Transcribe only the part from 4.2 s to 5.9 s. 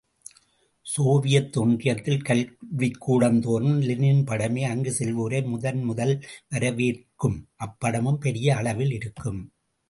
படமே அங்குச் செல்வோரை, முதன்